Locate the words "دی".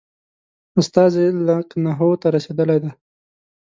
2.83-2.91